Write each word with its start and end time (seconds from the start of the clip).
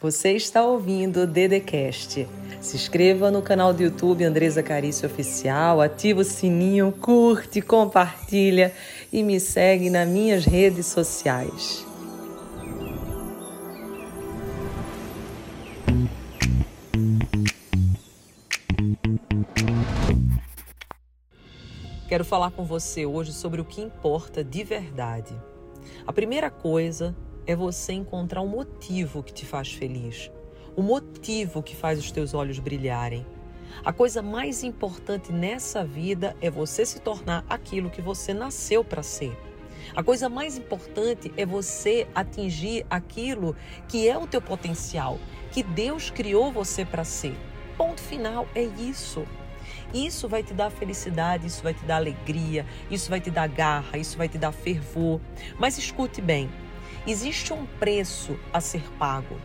Você 0.00 0.30
está 0.34 0.64
ouvindo 0.64 1.22
o 1.22 1.26
Dedecast. 1.26 2.24
Se 2.60 2.76
inscreva 2.76 3.32
no 3.32 3.42
canal 3.42 3.72
do 3.72 3.82
YouTube 3.82 4.22
Andresa 4.22 4.62
Carício 4.62 5.08
Oficial, 5.08 5.80
ativa 5.80 6.20
o 6.20 6.24
sininho, 6.24 6.92
curte, 6.92 7.60
compartilha 7.60 8.72
e 9.12 9.24
me 9.24 9.40
segue 9.40 9.90
nas 9.90 10.08
minhas 10.08 10.44
redes 10.44 10.86
sociais. 10.86 11.84
Quero 22.08 22.24
falar 22.24 22.52
com 22.52 22.64
você 22.64 23.04
hoje 23.04 23.32
sobre 23.32 23.60
o 23.60 23.64
que 23.64 23.80
importa 23.80 24.44
de 24.44 24.62
verdade. 24.62 25.34
A 26.06 26.12
primeira 26.12 26.50
coisa 26.50 27.16
é 27.48 27.56
você 27.56 27.94
encontrar 27.94 28.42
um 28.42 28.46
motivo 28.46 29.22
que 29.22 29.32
te 29.32 29.46
faz 29.46 29.72
feliz, 29.72 30.30
o 30.76 30.82
motivo 30.82 31.62
que 31.62 31.74
faz 31.74 31.98
os 31.98 32.12
teus 32.12 32.34
olhos 32.34 32.58
brilharem. 32.58 33.26
A 33.82 33.90
coisa 33.90 34.20
mais 34.20 34.62
importante 34.62 35.32
nessa 35.32 35.82
vida 35.82 36.36
é 36.42 36.50
você 36.50 36.84
se 36.84 37.00
tornar 37.00 37.46
aquilo 37.48 37.88
que 37.88 38.02
você 38.02 38.34
nasceu 38.34 38.84
para 38.84 39.02
ser. 39.02 39.34
A 39.96 40.02
coisa 40.02 40.28
mais 40.28 40.58
importante 40.58 41.32
é 41.38 41.46
você 41.46 42.06
atingir 42.14 42.84
aquilo 42.90 43.56
que 43.88 44.06
é 44.06 44.18
o 44.18 44.26
teu 44.26 44.42
potencial, 44.42 45.18
que 45.50 45.62
Deus 45.62 46.10
criou 46.10 46.52
você 46.52 46.84
para 46.84 47.02
ser. 47.02 47.34
Ponto 47.78 48.00
final, 48.00 48.46
é 48.54 48.62
isso. 48.62 49.24
Isso 49.94 50.28
vai 50.28 50.42
te 50.42 50.52
dar 50.52 50.70
felicidade, 50.70 51.46
isso 51.46 51.62
vai 51.62 51.72
te 51.72 51.84
dar 51.86 51.96
alegria, 51.96 52.66
isso 52.90 53.08
vai 53.08 53.22
te 53.22 53.30
dar 53.30 53.48
garra, 53.48 53.96
isso 53.96 54.18
vai 54.18 54.28
te 54.28 54.36
dar 54.36 54.52
fervor. 54.52 55.18
Mas 55.58 55.78
escute 55.78 56.20
bem, 56.20 56.50
Existe 57.06 57.52
um 57.52 57.64
preço 57.64 58.38
a 58.52 58.60
ser 58.60 58.82
pago. 58.98 59.36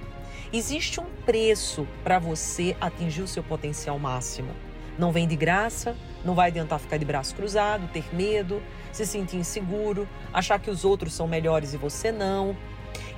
Existe 0.52 1.00
um 1.00 1.06
preço 1.26 1.88
para 2.04 2.20
você 2.20 2.76
atingir 2.80 3.22
o 3.22 3.28
seu 3.28 3.44
potencial 3.44 3.98
máximo. 3.98 4.52
Não 4.98 5.12
vem 5.12 5.28
de 5.28 5.36
graça, 5.36 5.96
não 6.24 6.36
vai 6.36 6.50
adiantar 6.50 6.80
ficar 6.80 6.98
de 6.98 7.06
braço 7.06 7.34
cruzado, 7.36 7.90
ter 7.92 8.14
medo, 8.14 8.62
se 8.92 9.06
sentir 9.06 9.38
inseguro, 9.38 10.08
achar 10.32 10.60
que 10.60 10.70
os 10.70 10.86
outros 10.86 11.14
são 11.14 11.28
melhores 11.28 11.74
e 11.74 11.78
você 11.78 12.12
não. 12.12 12.56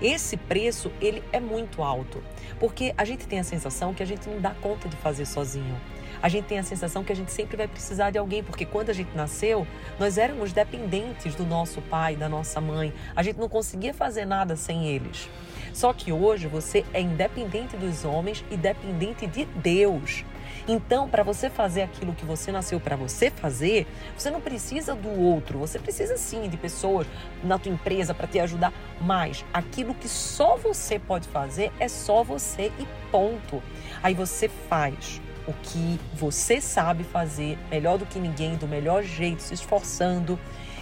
Esse 0.02 0.38
preço, 0.38 0.92
ele 1.02 1.24
é 1.32 1.40
muito 1.40 1.82
alto, 1.82 2.24
porque 2.60 2.94
a 2.98 3.06
gente 3.06 3.28
tem 3.28 3.40
a 3.40 3.44
sensação 3.44 3.94
que 3.94 4.04
a 4.04 4.06
gente 4.06 4.28
não 4.30 4.40
dá 4.40 4.52
conta 4.52 4.90
de 4.90 4.96
fazer 4.98 5.26
sozinho 5.26 5.76
a 6.22 6.30
gente 6.30 6.46
tem 6.46 6.58
a 6.58 6.64
sensação 6.64 7.04
que 7.04 7.12
a 7.12 7.16
gente 7.16 7.32
sempre 7.32 7.56
vai 7.56 7.68
precisar 7.68 8.10
de 8.10 8.18
alguém, 8.18 8.44
porque 8.44 8.66
quando 8.66 8.90
a 8.90 8.94
gente 8.94 9.16
nasceu, 9.16 9.68
nós 10.00 10.18
éramos 10.18 10.52
dependentes 10.52 11.36
do 11.36 11.46
nosso 11.46 11.82
pai, 11.84 12.16
da 12.16 12.28
nossa 12.28 12.60
mãe. 12.60 12.92
A 13.16 13.22
gente 13.22 13.38
não 13.38 13.48
conseguia 13.48 13.94
fazer 13.94 14.26
nada 14.26 14.56
sem 14.56 14.88
eles. 14.88 15.30
Só 15.72 15.94
que 15.94 16.12
hoje 16.12 16.48
você 16.48 16.86
é 16.94 17.02
independente 17.02 17.78
dos 17.78 18.06
homens 18.06 18.44
e 18.50 18.58
dependente 18.58 19.28
de 19.28 19.46
Deus. 19.46 20.26
Então, 20.68 21.08
para 21.08 21.24
você 21.24 21.50
fazer 21.50 21.84
aquilo 21.84 22.14
que 22.14 22.26
você 22.26 22.52
nasceu 22.52 22.80
para 22.80 22.96
você 22.96 23.30
fazer, 23.30 23.88
você 24.18 24.30
não 24.30 24.42
precisa 24.42 24.96
do 24.96 25.10
outro, 25.10 25.60
você 25.60 25.80
precisa 25.80 26.18
sim 26.18 26.48
de 26.50 26.58
pessoas 26.58 27.08
na 27.44 27.58
tua 27.58 27.72
empresa 27.72 28.14
para 28.14 28.28
te 28.28 28.40
ajudar, 28.40 28.74
mas 29.00 29.46
aquilo 29.54 29.94
que 29.94 30.08
só 30.08 30.58
você 30.58 30.98
pode 31.00 31.28
fazer 31.28 31.72
é 31.80 31.88
só 31.88 32.24
você 32.24 32.72
e 32.80 32.88
ponto. 33.12 33.62
Aí 34.02 34.14
você 34.14 34.50
faz 34.50 35.22
o 35.48 35.54
que 35.54 36.00
você 36.14 36.60
sabe 36.60 37.04
fazer 37.04 37.58
melhor 37.70 37.98
do 37.98 38.06
que 38.06 38.20
ninguém, 38.20 38.56
do 38.56 38.68
melhor 38.68 39.04
jeito, 39.04 39.42
se 39.42 39.54
esforçando. 39.54 40.40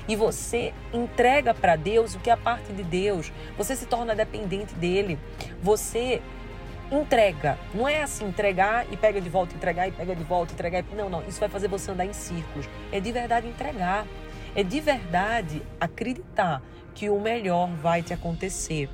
E 0.08 0.16
você 0.16 0.74
entrega 0.94 1.54
para 1.54 1.76
Deus 1.76 2.16
o 2.16 2.20
que 2.20 2.30
é 2.30 2.34
a 2.34 2.38
parte 2.38 2.74
de 2.74 2.84
Deus. 2.84 3.32
Você 3.58 3.76
se 3.76 3.86
torna 3.86 4.14
dependente 4.14 4.74
dele. 4.76 5.18
Você 5.62 6.22
entrega. 7.02 7.58
Não 7.74 7.88
é 7.88 8.04
assim, 8.04 8.26
entregar 8.26 8.86
e 8.92 8.98
pega 8.98 9.20
de 9.20 9.30
volta, 9.30 9.56
entregar 9.56 9.88
e 9.88 9.92
pega 9.92 10.16
de 10.16 10.24
volta, 10.24 10.54
entregar. 10.54 10.80
E... 10.80 10.96
Não, 10.96 11.10
não. 11.10 11.24
Isso 11.28 11.40
vai 11.40 11.50
fazer 11.50 11.68
você 11.68 11.92
andar 11.92 12.06
em 12.06 12.14
círculos. 12.14 12.70
É 12.92 13.00
de 13.00 13.12
verdade 13.12 13.48
entregar. 13.48 14.06
É 14.56 14.64
de 14.64 14.80
verdade 14.80 15.62
acreditar 15.80 16.62
que 16.94 17.09
o 17.09 17.20
melhor 17.20 17.70
vai 17.76 18.03
te 18.03 18.14
acontecer. 18.14 18.90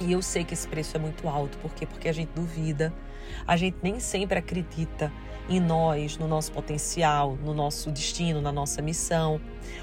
E 0.00 0.12
eu 0.12 0.22
sei 0.22 0.44
que 0.44 0.54
esse 0.54 0.66
preço 0.66 0.96
é 0.96 1.00
muito 1.00 1.28
alto, 1.28 1.58
por 1.58 1.74
quê? 1.74 1.84
Porque 1.86 2.08
a 2.08 2.12
gente 2.12 2.30
duvida, 2.34 2.92
a 3.46 3.56
gente 3.56 3.78
nem 3.82 3.98
sempre 3.98 4.38
acredita 4.38 5.12
em 5.48 5.60
nós, 5.60 6.16
no 6.16 6.28
nosso 6.28 6.52
potencial, 6.52 7.36
no 7.36 7.54
nosso 7.54 7.90
destino, 7.90 8.40
na 8.40 8.52
nossa 8.52 8.82
missão. 8.82 9.40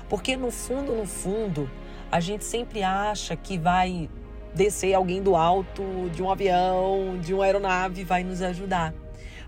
Porque 0.07 0.37
no 0.37 0.51
fundo, 0.51 0.93
no 0.93 1.05
fundo, 1.05 1.69
a 2.11 2.19
gente 2.19 2.45
sempre 2.45 2.83
acha 2.83 3.35
que 3.35 3.57
vai 3.57 4.09
descer 4.55 4.93
alguém 4.93 5.21
do 5.21 5.35
alto 5.35 5.83
de 6.13 6.23
um 6.23 6.31
avião, 6.31 7.19
de 7.19 7.33
uma 7.33 7.43
aeronave, 7.43 8.03
vai 8.03 8.23
nos 8.23 8.41
ajudar. 8.41 8.93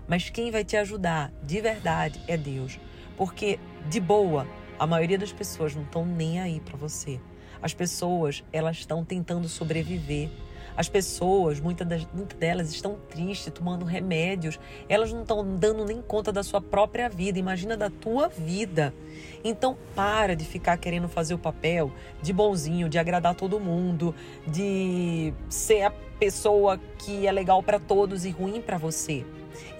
Mas 0.06 0.28
quem 0.28 0.50
vai 0.50 0.64
te 0.64 0.76
ajudar 0.76 1.32
de 1.42 1.60
verdade 1.60 2.20
é 2.28 2.36
Deus. 2.36 2.78
Porque 3.16 3.58
de 3.88 3.98
boa, 4.00 4.46
a 4.78 4.86
maioria 4.86 5.18
das 5.18 5.32
pessoas 5.32 5.74
não 5.74 5.82
estão 5.82 6.04
nem 6.04 6.40
aí 6.40 6.60
para 6.60 6.76
você. 6.76 7.18
As 7.60 7.74
pessoas, 7.74 8.44
elas 8.52 8.76
estão 8.76 9.04
tentando 9.04 9.48
sobreviver 9.48 10.28
as 10.78 10.88
pessoas, 10.88 11.58
muitas, 11.58 11.84
das, 11.84 12.06
muitas 12.14 12.38
delas 12.38 12.70
estão 12.70 12.96
tristes, 13.10 13.52
tomando 13.52 13.84
remédios, 13.84 14.60
elas 14.88 15.12
não 15.12 15.22
estão 15.22 15.56
dando 15.56 15.84
nem 15.84 16.00
conta 16.00 16.30
da 16.30 16.44
sua 16.44 16.60
própria 16.60 17.08
vida, 17.08 17.36
imagina 17.36 17.76
da 17.76 17.90
tua 17.90 18.28
vida. 18.28 18.94
Então 19.42 19.76
para 19.96 20.36
de 20.36 20.44
ficar 20.44 20.76
querendo 20.76 21.08
fazer 21.08 21.34
o 21.34 21.38
papel 21.38 21.90
de 22.22 22.32
bonzinho, 22.32 22.88
de 22.88 22.96
agradar 22.96 23.34
todo 23.34 23.58
mundo, 23.58 24.14
de 24.46 25.34
ser 25.48 25.82
a 25.82 25.90
pessoa 25.90 26.78
que 27.00 27.26
é 27.26 27.32
legal 27.32 27.60
para 27.60 27.80
todos 27.80 28.24
e 28.24 28.30
ruim 28.30 28.62
para 28.62 28.78
você. 28.78 29.26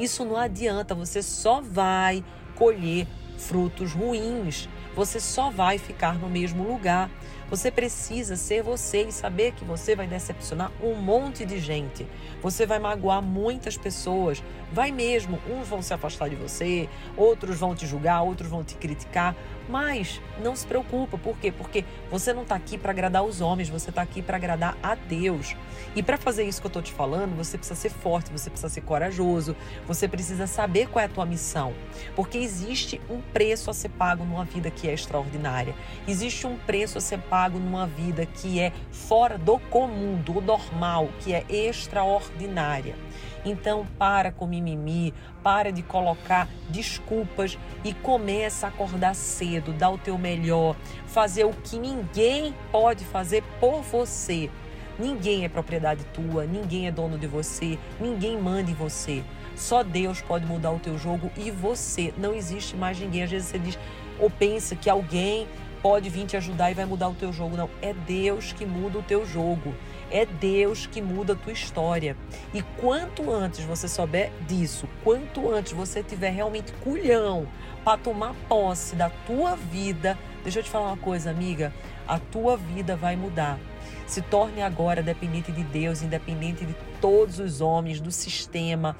Isso 0.00 0.24
não 0.24 0.36
adianta, 0.36 0.96
você 0.96 1.22
só 1.22 1.60
vai 1.60 2.24
colher 2.56 3.06
frutos 3.36 3.92
ruins. 3.92 4.68
Você 4.96 5.20
só 5.20 5.48
vai 5.48 5.78
ficar 5.78 6.18
no 6.18 6.28
mesmo 6.28 6.64
lugar. 6.64 7.08
Você 7.50 7.70
precisa 7.70 8.36
ser 8.36 8.62
você 8.62 9.04
e 9.04 9.12
saber 9.12 9.52
que 9.52 9.64
você 9.64 9.96
vai 9.96 10.06
decepcionar 10.06 10.70
um 10.82 10.94
monte 10.94 11.46
de 11.46 11.58
gente. 11.58 12.06
Você 12.42 12.66
vai 12.66 12.78
magoar 12.78 13.22
muitas 13.22 13.76
pessoas. 13.76 14.42
Vai 14.70 14.92
mesmo. 14.92 15.40
Uns 15.48 15.66
vão 15.66 15.80
se 15.80 15.94
afastar 15.94 16.28
de 16.28 16.36
você, 16.36 16.90
outros 17.16 17.58
vão 17.58 17.74
te 17.74 17.86
julgar, 17.86 18.20
outros 18.20 18.50
vão 18.50 18.62
te 18.62 18.74
criticar. 18.74 19.34
Mas 19.66 20.20
não 20.42 20.54
se 20.54 20.66
preocupa. 20.66 21.16
Por 21.16 21.38
quê? 21.38 21.50
Porque 21.50 21.84
você 22.10 22.34
não 22.34 22.42
está 22.42 22.54
aqui 22.54 22.76
para 22.76 22.90
agradar 22.90 23.24
os 23.24 23.40
homens, 23.40 23.68
você 23.68 23.88
está 23.88 24.02
aqui 24.02 24.20
para 24.20 24.36
agradar 24.36 24.76
a 24.82 24.94
Deus. 24.94 25.56
E 25.96 26.02
para 26.02 26.18
fazer 26.18 26.44
isso 26.44 26.60
que 26.60 26.66
eu 26.66 26.70
estou 26.70 26.82
te 26.82 26.92
falando, 26.92 27.34
você 27.34 27.56
precisa 27.56 27.78
ser 27.78 27.90
forte, 27.90 28.30
você 28.30 28.50
precisa 28.50 28.68
ser 28.68 28.80
corajoso, 28.82 29.56
você 29.86 30.06
precisa 30.06 30.46
saber 30.46 30.88
qual 30.88 31.02
é 31.02 31.06
a 31.06 31.08
tua 31.08 31.24
missão. 31.24 31.72
Porque 32.14 32.36
existe 32.38 33.00
um 33.08 33.20
preço 33.20 33.70
a 33.70 33.74
ser 33.74 33.90
pago 33.90 34.24
numa 34.24 34.44
vida 34.44 34.70
que 34.70 34.88
é 34.88 34.92
extraordinária. 34.92 35.74
Existe 36.06 36.46
um 36.46 36.56
preço 36.58 36.98
a 36.98 37.00
ser 37.00 37.18
pago 37.20 37.37
pago 37.38 37.60
numa 37.60 37.86
vida 37.86 38.26
que 38.26 38.58
é 38.58 38.72
fora 38.90 39.38
do 39.38 39.60
comum, 39.60 40.20
do 40.20 40.40
normal, 40.40 41.08
que 41.20 41.32
é 41.32 41.44
extraordinária. 41.48 42.96
Então, 43.44 43.86
para 43.96 44.32
com 44.32 44.44
mimimi, 44.44 45.14
para 45.40 45.70
de 45.70 45.80
colocar 45.80 46.48
desculpas 46.68 47.56
e 47.84 47.94
começa 47.94 48.66
a 48.66 48.70
acordar 48.70 49.14
cedo, 49.14 49.72
dar 49.72 49.90
o 49.90 49.98
teu 49.98 50.18
melhor, 50.18 50.74
fazer 51.06 51.44
o 51.44 51.52
que 51.52 51.78
ninguém 51.78 52.52
pode 52.72 53.04
fazer 53.04 53.44
por 53.60 53.82
você. 53.82 54.50
Ninguém 54.98 55.44
é 55.44 55.48
propriedade 55.48 56.04
tua, 56.06 56.44
ninguém 56.44 56.88
é 56.88 56.90
dono 56.90 57.16
de 57.16 57.28
você, 57.28 57.78
ninguém 58.00 58.36
manda 58.36 58.68
em 58.68 58.74
você. 58.74 59.22
Só 59.54 59.84
Deus 59.84 60.20
pode 60.20 60.44
mudar 60.44 60.72
o 60.72 60.80
teu 60.80 60.98
jogo 60.98 61.30
e 61.36 61.52
você. 61.52 62.12
Não 62.18 62.34
existe 62.34 62.76
mais 62.76 62.98
ninguém. 62.98 63.22
Às 63.22 63.30
vezes 63.30 63.48
você 63.48 63.58
diz 63.60 63.78
ou 64.18 64.28
pensa 64.28 64.74
que 64.74 64.90
alguém 64.90 65.46
pode 65.82 66.08
vir 66.08 66.26
te 66.26 66.36
ajudar 66.36 66.70
e 66.70 66.74
vai 66.74 66.84
mudar 66.84 67.08
o 67.08 67.14
teu 67.14 67.32
jogo. 67.32 67.56
Não, 67.56 67.70
é 67.80 67.92
Deus 67.92 68.52
que 68.52 68.66
muda 68.66 68.98
o 68.98 69.02
teu 69.02 69.26
jogo. 69.26 69.74
É 70.10 70.24
Deus 70.24 70.86
que 70.86 71.02
muda 71.02 71.34
a 71.34 71.36
tua 71.36 71.52
história. 71.52 72.16
E 72.54 72.62
quanto 72.62 73.30
antes 73.30 73.64
você 73.64 73.86
souber 73.86 74.32
disso, 74.46 74.88
quanto 75.04 75.50
antes 75.50 75.72
você 75.72 76.02
tiver 76.02 76.30
realmente 76.30 76.72
culhão 76.84 77.46
para 77.84 77.98
tomar 77.98 78.34
posse 78.48 78.96
da 78.96 79.10
tua 79.10 79.54
vida, 79.54 80.18
deixa 80.42 80.60
eu 80.60 80.62
te 80.62 80.70
falar 80.70 80.86
uma 80.86 80.96
coisa, 80.96 81.30
amiga, 81.30 81.72
a 82.06 82.18
tua 82.18 82.56
vida 82.56 82.96
vai 82.96 83.16
mudar. 83.16 83.58
Se 84.06 84.22
torne 84.22 84.62
agora 84.62 85.02
dependente 85.02 85.52
de 85.52 85.62
Deus, 85.62 86.02
independente 86.02 86.64
de 86.64 86.74
todos 87.00 87.38
os 87.38 87.60
homens, 87.60 88.00
do 88.00 88.10
sistema, 88.10 88.96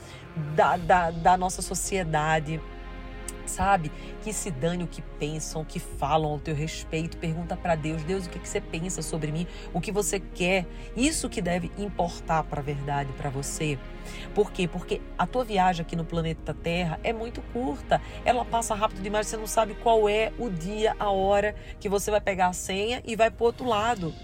da, 0.55 0.77
da, 0.77 1.11
da 1.11 1.37
nossa 1.37 1.63
sociedade 1.63 2.61
sabe? 3.49 3.91
Que 4.23 4.33
se 4.33 4.51
dane 4.51 4.85
o 4.85 4.87
que 4.87 5.03
pensam, 5.19 5.63
o 5.63 5.65
que 5.65 5.81
falam 5.81 6.31
ao 6.31 6.39
teu 6.39 6.55
respeito. 6.55 7.17
Pergunta 7.17 7.57
para 7.57 7.75
Deus, 7.75 8.03
Deus, 8.05 8.27
o 8.27 8.31
que, 8.31 8.39
que 8.39 8.49
você 8.49 8.61
pensa 8.61 9.03
sobre 9.03 9.33
mim? 9.33 9.47
O 9.73 9.81
que 9.81 9.91
você 9.91 10.21
quer? 10.21 10.67
Isso 10.97 11.29
que 11.29 11.41
deve 11.41 11.71
importar 11.79 12.45
para 12.45 12.61
a 12.61 12.63
verdade 12.63 13.13
para 13.15 13.31
você. 13.31 13.79
Por 14.35 14.53
quê? 14.53 14.69
Porque 14.69 15.01
a 15.17 15.27
tua 15.27 15.45
viagem 15.45 15.83
aqui 15.83 15.97
no 15.97 16.05
planeta 16.05 16.55
Terra 16.55 16.99
é 17.03 17.13
muito 17.13 17.43
curta. 17.53 18.01
Ela 18.25 18.45
passa 18.45 18.75
rápido 18.75 19.03
demais, 19.03 19.27
você 19.27 19.37
não 19.37 19.47
sabe 19.47 19.75
qual 19.75 20.09
é 20.09 20.33
o 20.39 20.49
dia, 20.49 20.95
a 20.99 21.11
hora 21.11 21.55
que 21.81 21.89
você 21.89 22.11
vai 22.11 22.21
pegar 22.21 22.49
a 22.49 22.53
senha 22.53 23.03
e 23.05 23.17
vai 23.17 23.31
para 23.31 23.45
outro 23.45 23.67
lado. 23.67 24.15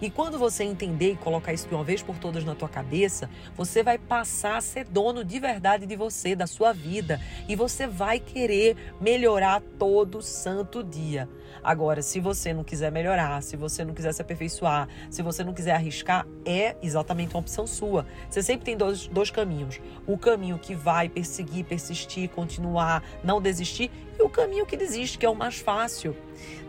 E 0.00 0.10
quando 0.10 0.38
você 0.38 0.64
entender 0.64 1.12
e 1.12 1.16
colocar 1.16 1.52
isso 1.52 1.68
de 1.68 1.74
uma 1.74 1.84
vez 1.84 2.02
por 2.02 2.16
todas 2.16 2.42
na 2.44 2.54
tua 2.54 2.68
cabeça, 2.68 3.28
você 3.54 3.82
vai 3.82 3.98
passar 3.98 4.56
a 4.56 4.60
ser 4.60 4.84
dono 4.84 5.22
de 5.22 5.38
verdade 5.38 5.84
de 5.84 5.94
você, 5.94 6.34
da 6.34 6.46
sua 6.46 6.72
vida, 6.72 7.20
e 7.46 7.54
você 7.54 7.86
vai 7.86 8.18
querer 8.18 8.76
melhorar 9.00 9.60
todo 9.78 10.22
santo 10.22 10.82
dia. 10.82 11.28
Agora, 11.62 12.00
se 12.00 12.20
você 12.20 12.54
não 12.54 12.64
quiser 12.64 12.90
melhorar, 12.90 13.42
se 13.42 13.56
você 13.56 13.84
não 13.84 13.92
quiser 13.92 14.14
se 14.14 14.22
aperfeiçoar, 14.22 14.88
se 15.10 15.20
você 15.20 15.44
não 15.44 15.52
quiser 15.52 15.72
arriscar, 15.72 16.26
é 16.46 16.76
exatamente 16.82 17.34
uma 17.34 17.40
opção 17.40 17.66
sua. 17.66 18.06
Você 18.30 18.42
sempre 18.42 18.64
tem 18.64 18.76
dois, 18.76 19.06
dois 19.08 19.30
caminhos: 19.30 19.78
o 20.06 20.16
caminho 20.16 20.58
que 20.58 20.74
vai 20.74 21.08
perseguir, 21.08 21.66
persistir, 21.66 22.30
continuar, 22.30 23.02
não 23.22 23.42
desistir, 23.42 23.90
o 24.22 24.28
caminho 24.28 24.66
que 24.66 24.76
desiste, 24.76 25.18
que 25.18 25.26
é 25.26 25.28
o 25.28 25.34
mais 25.34 25.58
fácil. 25.58 26.16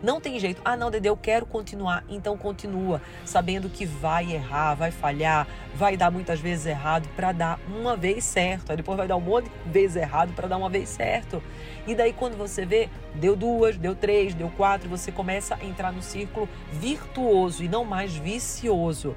Não 0.02 0.20
tem 0.20 0.38
jeito. 0.38 0.60
Ah, 0.64 0.76
não, 0.76 0.90
Dede, 0.90 1.08
eu 1.08 1.16
quero 1.16 1.46
continuar. 1.46 2.04
Então 2.08 2.36
continua, 2.36 3.00
sabendo 3.24 3.68
que 3.68 3.86
vai 3.86 4.32
errar, 4.32 4.74
vai 4.74 4.90
falhar, 4.90 5.46
vai 5.74 5.96
dar 5.96 6.10
muitas 6.10 6.40
vezes 6.40 6.66
errado 6.66 7.08
para 7.14 7.32
dar 7.32 7.60
uma 7.68 7.96
vez 7.96 8.24
certo. 8.24 8.70
Aí 8.70 8.76
depois 8.76 8.98
vai 8.98 9.06
dar 9.06 9.16
um 9.16 9.20
monte 9.20 9.48
de 9.48 9.70
vezes 9.70 9.96
errado 9.96 10.32
para 10.34 10.48
dar 10.48 10.56
uma 10.56 10.68
vez 10.68 10.88
certo. 10.88 11.42
E 11.86 11.94
daí 11.94 12.12
quando 12.12 12.36
você 12.36 12.66
vê, 12.66 12.88
deu 13.14 13.36
duas, 13.36 13.76
deu 13.76 13.94
três, 13.94 14.34
deu 14.34 14.50
quatro, 14.56 14.88
você 14.88 15.12
começa 15.12 15.54
a 15.54 15.64
entrar 15.64 15.92
no 15.92 16.02
círculo 16.02 16.48
virtuoso 16.72 17.62
e 17.62 17.68
não 17.68 17.84
mais 17.84 18.14
vicioso. 18.14 19.14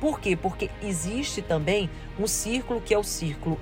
Por 0.00 0.20
quê? 0.20 0.36
Porque 0.36 0.70
existe 0.82 1.42
também 1.42 1.90
um 2.18 2.26
círculo 2.26 2.80
que 2.80 2.94
é 2.94 2.98
o 2.98 3.04
círculo 3.04 3.58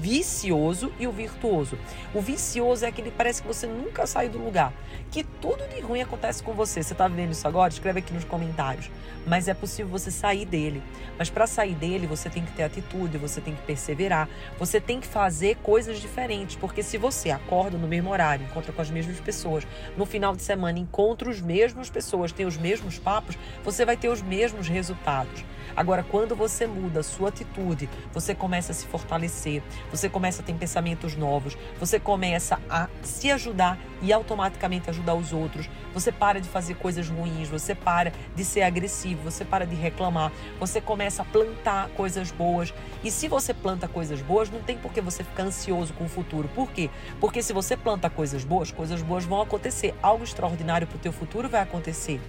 vicioso 0.00 0.92
e 1.00 1.06
o 1.06 1.12
virtuoso. 1.12 1.76
O 2.14 2.20
vicioso 2.20 2.84
é 2.84 2.88
aquele 2.88 3.10
que 3.10 3.16
parece 3.16 3.42
que 3.42 3.48
você 3.48 3.66
nunca 3.66 4.06
sai 4.06 4.28
do 4.28 4.38
lugar, 4.38 4.72
que 5.10 5.24
tudo 5.24 5.66
de 5.68 5.80
ruim 5.80 6.00
acontece 6.00 6.42
com 6.42 6.52
você. 6.52 6.82
Você 6.82 6.92
está 6.92 7.08
vendo 7.08 7.32
isso 7.32 7.46
agora? 7.48 7.72
Escreve 7.72 7.98
aqui 7.98 8.12
nos 8.12 8.24
comentários. 8.24 8.90
Mas 9.26 9.48
é 9.48 9.54
possível 9.54 9.90
você 9.90 10.10
sair 10.10 10.44
dele. 10.44 10.80
Mas 11.18 11.28
para 11.28 11.46
sair 11.46 11.74
dele, 11.74 12.06
você 12.06 12.30
tem 12.30 12.44
que 12.44 12.52
ter 12.52 12.62
atitude, 12.62 13.18
você 13.18 13.40
tem 13.40 13.54
que 13.54 13.62
perseverar, 13.62 14.28
você 14.58 14.80
tem 14.80 15.00
que 15.00 15.06
fazer 15.06 15.56
coisas 15.56 15.98
diferentes, 15.98 16.56
porque 16.56 16.82
se 16.82 16.98
você 16.98 17.30
acorda 17.30 17.76
no 17.76 17.88
mesmo 17.88 18.10
horário, 18.10 18.46
encontra 18.46 18.72
com 18.72 18.82
as 18.82 18.90
mesmas 18.90 19.18
pessoas, 19.18 19.66
no 19.96 20.06
final 20.06 20.36
de 20.36 20.42
semana 20.42 20.78
encontra 20.78 21.30
as 21.30 21.40
mesmas 21.40 21.90
pessoas, 21.90 22.30
tem 22.32 22.46
os 22.46 22.56
mesmos 22.56 22.98
papos, 22.98 23.36
você 23.64 23.84
vai 23.84 23.96
ter 23.96 24.08
os 24.08 24.22
mesmos 24.22 24.68
resultados. 24.68 25.44
Agora, 25.76 26.02
quando 26.02 26.34
você 26.34 26.66
muda 26.66 27.00
a 27.00 27.02
sua 27.02 27.28
atitude, 27.28 27.88
você 28.12 28.34
começa 28.34 28.72
a 28.72 28.74
se 28.74 28.86
fortalecer, 28.86 29.62
você 29.90 30.08
começa 30.08 30.40
a 30.40 30.44
ter 30.44 30.54
pensamentos 30.54 31.14
novos, 31.14 31.56
você 31.78 32.00
começa 32.00 32.58
a 32.70 32.88
se 33.02 33.30
ajudar 33.30 33.78
e 34.02 34.12
automaticamente 34.12 34.90
ajudar 34.90 35.14
os 35.14 35.32
outros. 35.32 35.68
Você 35.94 36.12
para 36.12 36.40
de 36.40 36.48
fazer 36.48 36.74
coisas 36.74 37.08
ruins, 37.08 37.48
você 37.48 37.74
para 37.74 38.12
de 38.34 38.44
ser 38.44 38.62
agressivo, 38.62 39.22
você 39.22 39.44
para 39.44 39.66
de 39.66 39.74
reclamar, 39.74 40.32
você 40.58 40.80
começa 40.80 41.22
a 41.22 41.24
plantar 41.24 41.88
coisas 41.90 42.30
boas. 42.30 42.72
E 43.02 43.10
se 43.10 43.28
você 43.28 43.54
planta 43.54 43.88
coisas 43.88 44.20
boas, 44.20 44.50
não 44.50 44.60
tem 44.60 44.76
por 44.76 44.92
que 44.92 45.00
você 45.00 45.24
ficar 45.24 45.44
ansioso 45.44 45.92
com 45.94 46.04
o 46.04 46.08
futuro. 46.08 46.48
Por 46.54 46.70
quê? 46.70 46.90
Porque 47.20 47.42
se 47.42 47.52
você 47.52 47.76
planta 47.76 48.10
coisas 48.10 48.44
boas, 48.44 48.70
coisas 48.70 49.02
boas 49.02 49.24
vão 49.24 49.40
acontecer. 49.40 49.94
Algo 50.02 50.24
extraordinário 50.24 50.86
para 50.86 50.96
o 50.96 51.00
teu 51.00 51.12
futuro 51.12 51.48
vai 51.48 51.60
acontecer. 51.60 52.20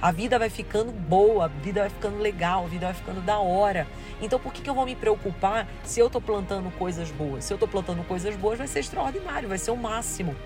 A 0.00 0.12
vida 0.12 0.38
vai 0.38 0.50
ficando 0.50 0.92
boa, 0.92 1.46
a 1.46 1.48
vida 1.48 1.80
vai 1.80 1.90
ficando 1.90 2.18
legal, 2.18 2.64
a 2.64 2.68
vida 2.68 2.86
vai 2.86 2.94
ficando 2.94 3.20
da 3.20 3.38
hora. 3.38 3.86
Então 4.20 4.38
por 4.38 4.52
que, 4.52 4.60
que 4.60 4.68
eu 4.68 4.74
vou 4.74 4.84
me 4.84 4.94
preocupar 4.94 5.66
se 5.82 6.00
eu 6.00 6.06
estou 6.06 6.20
plantando 6.20 6.70
coisas 6.72 7.10
boas? 7.10 7.44
Se 7.44 7.52
eu 7.52 7.56
estou 7.56 7.68
plantando 7.68 8.04
coisas 8.04 8.36
boas, 8.36 8.58
vai 8.58 8.66
ser 8.66 8.80
extraordinário, 8.80 9.48
vai 9.48 9.58
ser 9.58 9.70
o 9.70 9.76
máximo. 9.76 10.36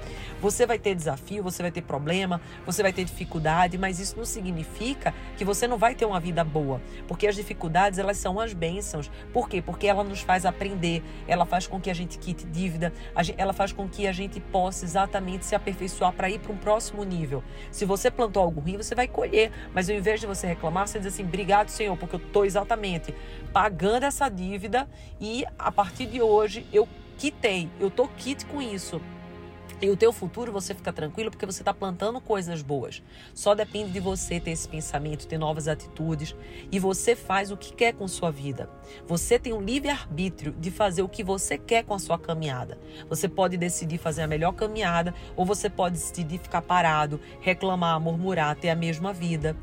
Você 0.41 0.65
vai 0.69 0.79
ter 0.79 0.95
desafio, 0.95 1.43
você 1.43 1.63
vai 1.63 1.73
ter 1.73 1.83
problema, 1.83 2.41
você 2.65 2.83
vai 2.83 2.93
ter 2.93 3.05
dificuldade, 3.05 3.77
mas 3.77 3.99
isso 3.99 4.17
não 4.17 4.25
significa 4.25 5.13
que 5.37 5.45
você 5.45 5.67
não 5.67 5.77
vai 5.77 5.95
ter 5.95 6.05
uma 6.05 6.21
vida 6.21 6.45
boa, 6.45 6.81
porque 7.09 7.27
as 7.27 7.35
dificuldades 7.35 7.99
elas 7.99 8.19
são 8.19 8.39
as 8.39 8.53
bênçãos. 8.53 9.11
Por 9.33 9.49
quê? 9.49 9.61
Porque 9.61 9.87
ela 9.87 10.05
nos 10.05 10.21
faz 10.21 10.47
aprender, 10.47 11.03
ela 11.27 11.45
faz 11.45 11.67
com 11.67 11.81
que 11.81 11.91
a 11.91 11.95
gente 11.95 12.19
quite 12.19 12.47
dívida, 12.47 12.93
ela 13.37 13.53
faz 13.53 13.73
com 13.73 13.89
que 13.89 14.07
a 14.07 14.13
gente 14.13 14.39
possa 14.39 14.85
exatamente 14.85 15.45
se 15.45 15.55
aperfeiçoar 15.55 16.13
para 16.13 16.31
ir 16.31 16.39
para 16.39 16.53
um 16.53 16.57
próximo 16.57 17.03
nível. 17.03 17.43
Se 17.73 17.85
você 17.85 18.11
plantou 18.11 18.43
algo 18.43 18.61
ruim, 18.61 18.77
você 18.77 18.95
vai 18.95 19.09
colher, 19.09 19.51
mas 19.75 19.91
ao 19.91 19.97
invés 19.97 20.21
de 20.21 20.27
você 20.27 20.47
reclamar, 20.47 20.87
você 20.87 20.99
diz 20.99 21.09
assim: 21.09 21.25
"Obrigado, 21.25 21.71
Senhor, 21.71 21.97
porque 21.97 22.15
eu 22.15 22.21
estou 22.21 22.45
exatamente 22.45 23.15
pagando 23.53 24.05
essa 24.05 24.29
dívida 24.29 24.89
e 25.21 25.45
a 25.59 25.73
partir 25.73 26.07
de 26.07 26.21
hoje 26.21 26.67
eu 26.73 26.87
quitei, 27.17 27.69
eu 27.81 27.91
tô 27.91 28.07
quite 28.07 28.47
com 28.47 28.63
isso. 28.63 29.01
E 29.81 29.89
o 29.89 29.97
teu 29.97 30.13
futuro 30.13 30.51
você 30.51 30.75
fica 30.75 30.93
tranquilo 30.93 31.31
porque 31.31 31.47
você 31.47 31.63
está 31.63 31.73
plantando 31.73 32.21
coisas 32.21 32.63
boas. 32.63 33.03
Só 33.33 33.55
depende 33.55 33.93
de 33.93 34.01
você 34.01 34.41
ter 34.41 34.51
esse 34.51 34.69
pensamento, 34.69 35.27
ter 35.27 35.39
novas 35.39 35.69
atitudes 35.69 36.35
e 36.71 36.79
você 36.81 37.15
faz 37.15 37.53
o 37.53 37.57
que 37.57 37.73
quer 37.73 37.93
com 37.93 38.09
sua 38.09 38.31
vida. 38.31 38.69
Você 39.07 39.39
tem 39.39 39.53
um 39.53 39.61
livre 39.61 39.89
arbítrio 39.91 40.53
de 40.59 40.71
fazer 40.71 41.03
o 41.03 41.09
que 41.09 41.23
você 41.23 41.57
quer 41.57 41.85
com 41.85 41.95
a 41.95 41.99
sua 41.99 42.19
caminhada. 42.19 42.77
Você 43.09 43.29
pode 43.29 43.57
decidir 43.57 43.99
fazer 43.99 44.23
a 44.23 44.27
melhor 44.27 44.53
caminhada 44.53 45.15
ou 45.37 45.45
você 45.45 45.71
pode 45.71 45.95
decidir 45.95 46.39
ficar 46.39 46.63
parado, 46.63 47.21
reclamar, 47.41 48.01
murmurar, 48.01 48.57
ter 48.57 48.71
a 48.71 48.77
mesma 48.77 49.13
vida. 49.13 49.57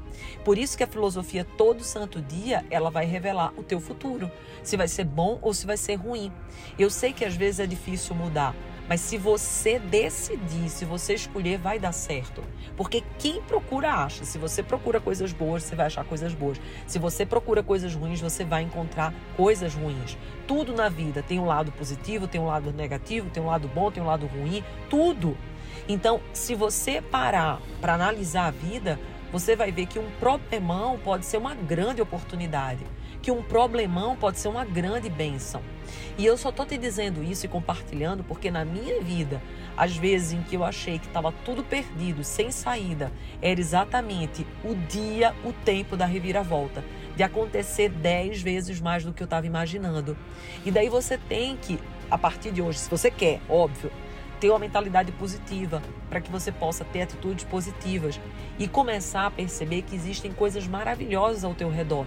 Por 0.46 0.58
isso 0.58 0.78
que 0.78 0.84
a 0.84 0.88
filosofia 0.88 1.46
todo 1.58 1.84
santo 1.84 2.22
dia 2.22 2.66
ela 2.70 2.90
vai 2.90 3.06
revelar 3.06 3.54
o 3.58 3.64
teu 3.64 3.82
futuro, 3.82 4.32
se 4.64 4.78
vai 4.78 4.88
ser 4.88 5.04
bom 5.04 5.40
ou 5.42 5.54
se 5.54 5.66
vai 5.66 5.76
ser 5.76 5.96
ruim. 5.96 6.32
Eu 6.80 6.90
sei 6.90 7.12
que 7.12 7.26
às 7.26 7.36
vezes 7.36 7.60
é 7.60 7.68
difícil 7.68 8.16
mudar 8.16 8.56
mas 8.88 9.02
se 9.02 9.18
você 9.18 9.80
decidir, 9.80 10.70
se 10.70 10.86
você 10.86 11.16
escolher, 11.16 11.58
vai 11.58 11.80
dar 11.80 11.92
certo. 11.92 12.44
Porque 12.78 13.04
quem 13.18 13.42
procura 13.42 13.92
acha. 13.92 14.24
Se 14.26 14.38
você 14.38 14.62
procura 14.62 15.00
coisas 15.00 15.34
boas, 15.34 15.64
você 15.64 15.76
vai 15.76 15.88
achar 15.88 16.04
coisas 16.06 16.34
boas. 16.34 16.60
Se 16.86 17.00
você 17.00 17.26
procura 17.26 17.64
coisas 17.64 17.96
ruins, 17.96 18.22
você 18.22 18.44
vai 18.44 18.64
encontrar 18.64 19.14
coisas 19.36 19.74
ruins. 19.74 20.18
Tudo 20.48 20.74
na 20.74 20.90
vida 20.90 21.24
tem 21.24 21.40
um 21.40 21.46
lado 21.46 21.72
positivo, 21.72 22.28
tem 22.28 22.40
um 22.40 22.46
lado 22.46 22.72
negativo, 22.72 23.30
tem 23.30 23.42
um 23.42 23.48
lado 23.48 23.68
bom, 23.68 23.90
tem 23.92 24.04
um 24.04 24.08
lado 24.08 24.28
ruim, 24.28 24.64
tudo. 24.90 25.36
Então, 25.88 26.22
se 26.34 26.54
você 26.56 27.02
parar 27.02 27.62
para 27.82 27.94
analisar 27.94 28.48
a 28.48 28.52
vida, 28.52 29.00
você 29.32 29.56
vai 29.56 29.72
ver 29.72 29.86
que 29.86 30.00
um 30.00 30.10
problemão 30.20 30.98
pode 31.00 31.26
ser 31.26 31.38
uma 31.38 31.54
grande 31.54 32.02
oportunidade, 32.02 32.86
que 33.26 33.32
um 33.32 33.42
problemão 33.42 34.16
pode 34.16 34.38
ser 34.38 34.50
uma 34.50 34.64
grande 34.64 35.10
bênção. 35.10 35.60
E 36.16 36.24
eu 36.24 36.38
só 36.38 36.52
tô 36.52 36.64
te 36.64 36.78
dizendo 36.78 37.24
isso 37.24 37.48
e 37.48 37.50
compartilhando 37.50 38.24
porque 38.24 38.52
na 38.52 38.64
minha 38.64 39.02
vida, 39.02 39.42
às 39.76 39.98
vezes 39.98 40.34
em 40.34 40.44
que 40.44 40.56
eu 40.56 40.64
achei 40.64 41.00
que 41.00 41.08
estava 41.08 41.34
tudo 41.44 41.64
perdido, 41.64 42.24
sem 42.24 42.52
saída, 42.52 43.12
era 43.42 43.60
exatamente 43.60 44.46
o 44.64 44.76
dia, 44.76 45.34
o 45.44 45.52
tempo 45.52 45.98
da 45.98 46.06
reviravolta, 46.06 46.84
de 47.16 47.24
acontecer 47.24 47.90
dez 47.90 48.44
vezes 48.44 48.80
mais 48.80 49.04
do 49.04 49.12
que 49.12 49.24
eu 49.24 49.26
estava 49.26 49.48
imaginando. 49.48 50.16
E 50.64 50.70
daí 50.70 50.88
você 50.88 51.18
tem 51.18 51.58
que, 51.58 51.80
a 52.12 52.20
partir 52.20 52.52
de 52.52 52.62
hoje, 52.62 52.78
se 52.78 52.90
você 52.92 53.10
quer, 53.10 53.42
óbvio, 53.50 53.92
ter 54.40 54.52
uma 54.52 54.60
mentalidade 54.60 55.12
positiva, 55.14 55.82
para 56.12 56.22
que 56.22 56.30
você 56.30 56.52
possa 56.52 56.86
ter 56.86 57.02
atitudes 57.02 57.44
positivas 57.46 58.20
e 58.60 58.68
começar 58.68 59.26
a 59.26 59.32
perceber 59.32 59.82
que 59.82 59.96
existem 59.96 60.32
coisas 60.32 60.68
maravilhosas 60.68 61.44
ao 61.44 61.56
teu 61.56 61.72
redor 61.72 62.06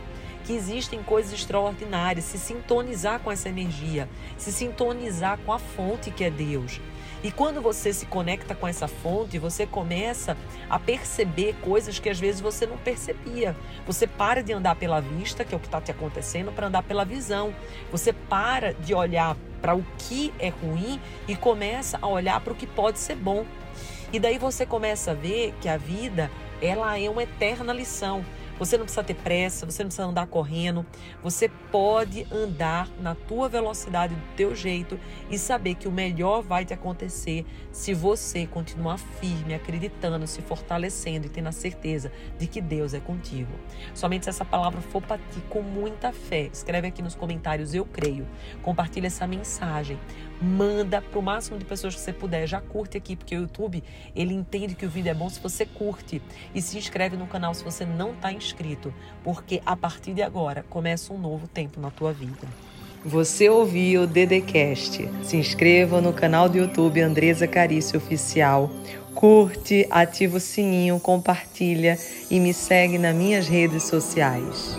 que 0.49 0.55
existem 0.55 1.02
coisas 1.02 1.31
extraordinárias, 1.31 2.25
se 2.25 2.38
sintonizar 2.38 3.21
com 3.21 3.31
essa 3.31 3.50
energia, 3.50 4.09
se 4.38 4.50
sintonizar 4.50 5.38
com 5.45 5.52
a 5.52 5.59
fonte 5.59 6.11
que 6.11 6.25
é 6.25 6.31
Deus. 6.31 6.81
E 7.23 7.31
quando 7.31 7.61
você 7.61 7.93
se 7.93 8.07
conecta 8.07 8.55
com 8.55 8.67
essa 8.67 8.88
fonte, 8.88 9.38
você 9.38 9.67
começa 9.67 10.38
a 10.71 10.78
perceber 10.78 11.55
coisas 11.61 11.99
que 11.99 12.09
às 12.09 12.19
vezes 12.19 12.40
você 12.40 12.67
não 12.67 12.78
percebia. 12.78 13.55
Você 13.87 14.07
para 14.07 14.43
de 14.43 14.55
andar 14.55 14.76
pela 14.76 15.00
vista, 15.00 15.45
que 15.45 15.52
é 15.52 15.57
o 15.57 15.61
que 15.61 15.67
está 15.67 15.83
te 15.83 15.90
acontecendo, 15.90 16.50
para 16.50 16.69
andar 16.69 16.83
pela 16.83 17.05
visão. 17.05 17.55
Você 17.93 18.14
para 18.14 18.73
de 18.73 18.95
olhar 18.95 19.37
para 19.61 19.76
o 19.76 19.85
que 19.99 20.33
é 20.38 20.49
ruim 20.49 20.99
e 21.26 21.37
começa 21.37 21.99
a 22.00 22.07
olhar 22.07 22.40
para 22.40 22.55
o 22.55 22.57
que 22.57 22.67
pode 22.67 22.99
ser 22.99 23.17
bom. 23.17 23.45
E 24.11 24.19
daí 24.19 24.38
você 24.38 24.64
começa 24.64 25.11
a 25.11 25.14
ver 25.14 25.52
que 25.61 25.69
a 25.69 25.76
vida 25.76 26.31
ela 26.62 26.99
é 26.99 27.11
uma 27.11 27.25
eterna 27.25 27.71
lição. 27.71 28.25
Você 28.58 28.76
não 28.76 28.84
precisa 28.84 29.04
ter 29.04 29.14
pressa, 29.14 29.64
você 29.64 29.82
não 29.82 29.88
precisa 29.88 30.08
andar 30.08 30.26
correndo. 30.26 30.84
Você 31.22 31.48
pode 31.70 32.26
andar 32.30 32.88
na 33.00 33.14
tua 33.14 33.48
velocidade, 33.48 34.14
do 34.14 34.36
teu 34.36 34.54
jeito 34.54 34.98
e 35.30 35.38
saber 35.38 35.74
que 35.74 35.86
o 35.86 35.92
melhor 35.92 36.42
vai 36.42 36.64
te 36.64 36.74
acontecer 36.74 37.44
se 37.72 37.94
você 37.94 38.46
continuar 38.46 38.98
firme, 38.98 39.54
acreditando, 39.54 40.26
se 40.26 40.42
fortalecendo 40.42 41.26
e 41.26 41.30
tendo 41.30 41.48
a 41.48 41.52
certeza 41.52 42.10
de 42.38 42.46
que 42.46 42.60
Deus 42.60 42.94
é 42.94 43.00
contigo. 43.00 43.52
Somente 43.94 44.24
se 44.24 44.30
essa 44.30 44.44
palavra 44.44 44.80
for 44.80 45.02
para 45.02 45.18
ti 45.18 45.40
com 45.48 45.62
muita 45.62 46.12
fé, 46.12 46.50
escreve 46.52 46.88
aqui 46.88 47.02
nos 47.02 47.14
comentários 47.14 47.74
eu 47.74 47.84
creio. 47.84 48.26
Compartilha 48.62 49.06
essa 49.06 49.26
mensagem 49.26 49.98
manda 50.40 51.00
para 51.02 51.18
o 51.18 51.23
máximo 51.23 51.59
de 51.59 51.64
pessoas 51.64 51.95
que 51.95 52.00
você 52.00 52.12
puder. 52.12 52.47
Já 52.47 52.61
curte 52.61 52.97
aqui, 52.97 53.16
porque 53.16 53.37
o 53.37 53.40
YouTube 53.42 53.83
ele 54.14 54.35
entende 54.35 54.75
que 54.75 54.87
o 54.87 54.90
vídeo 54.90 55.11
é 55.11 55.14
bom 55.14 55.28
se 55.28 55.40
você 55.40 55.66
curte 55.66 56.23
e 56.54 56.62
se 56.62 56.78
inscreve 56.78 57.16
no 57.16 57.26
canal 57.26 57.54
se 57.54 57.64
você 57.64 57.85
não 57.85 58.12
está 58.12 58.33
inscrito, 58.33 58.92
porque 59.23 59.61
a 59.64 59.76
partir 59.76 60.14
de 60.14 60.23
agora 60.23 60.64
começa 60.68 61.12
um 61.12 61.18
novo 61.18 61.47
tempo 61.49 61.80
na 61.80 61.90
tua 61.90 62.12
vida. 62.12 62.47
Você 63.04 63.49
ouviu 63.49 64.02
o 64.02 64.07
Dedecast. 64.07 65.09
Se 65.23 65.37
inscreva 65.37 66.00
no 66.00 66.12
canal 66.12 66.49
do 66.49 66.59
YouTube 66.59 67.00
Andresa 67.00 67.47
Carício 67.47 67.97
Oficial 67.97 68.71
curte, 69.18 69.85
ativa 69.90 70.37
o 70.37 70.40
sininho, 70.40 71.00
compartilha 71.00 71.99
e 72.30 72.38
me 72.38 72.54
segue 72.54 72.99
nas 72.99 73.16
minhas 73.16 73.49
redes 73.49 73.83
sociais. 73.83 74.78